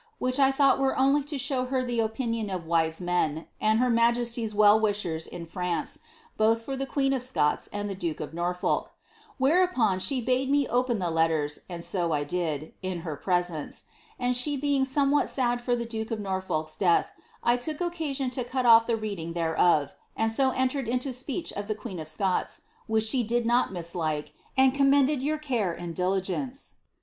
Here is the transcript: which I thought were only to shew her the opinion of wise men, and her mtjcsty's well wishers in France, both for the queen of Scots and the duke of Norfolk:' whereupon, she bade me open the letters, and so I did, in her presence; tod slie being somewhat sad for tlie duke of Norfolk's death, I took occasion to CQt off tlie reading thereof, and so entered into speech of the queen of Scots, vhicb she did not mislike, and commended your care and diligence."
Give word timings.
which 0.17 0.39
I 0.39 0.51
thought 0.51 0.79
were 0.79 0.97
only 0.97 1.23
to 1.25 1.37
shew 1.37 1.65
her 1.65 1.83
the 1.83 1.99
opinion 1.99 2.49
of 2.49 2.65
wise 2.65 2.99
men, 2.99 3.45
and 3.61 3.77
her 3.77 3.91
mtjcsty's 3.91 4.55
well 4.55 4.79
wishers 4.79 5.27
in 5.27 5.45
France, 5.45 5.99
both 6.37 6.63
for 6.63 6.75
the 6.75 6.87
queen 6.87 7.13
of 7.13 7.21
Scots 7.21 7.69
and 7.71 7.87
the 7.87 7.93
duke 7.93 8.19
of 8.19 8.33
Norfolk:' 8.33 8.91
whereupon, 9.37 9.99
she 9.99 10.19
bade 10.19 10.49
me 10.49 10.67
open 10.67 10.97
the 10.97 11.11
letters, 11.11 11.59
and 11.69 11.83
so 11.83 12.13
I 12.13 12.23
did, 12.23 12.73
in 12.81 13.01
her 13.01 13.15
presence; 13.15 13.85
tod 14.19 14.31
slie 14.31 14.59
being 14.59 14.85
somewhat 14.85 15.29
sad 15.29 15.61
for 15.61 15.75
tlie 15.75 15.87
duke 15.89 16.09
of 16.09 16.19
Norfolk's 16.19 16.77
death, 16.77 17.11
I 17.43 17.55
took 17.55 17.79
occasion 17.79 18.31
to 18.31 18.43
CQt 18.43 18.65
off 18.65 18.87
tlie 18.87 18.99
reading 18.99 19.33
thereof, 19.33 19.93
and 20.17 20.31
so 20.31 20.49
entered 20.49 20.87
into 20.87 21.13
speech 21.13 21.53
of 21.53 21.67
the 21.67 21.75
queen 21.75 21.99
of 21.99 22.07
Scots, 22.07 22.61
vhicb 22.89 23.07
she 23.07 23.21
did 23.21 23.45
not 23.45 23.71
mislike, 23.71 24.33
and 24.57 24.73
commended 24.73 25.21
your 25.21 25.37
care 25.37 25.71
and 25.71 25.93
diligence." 25.95 26.73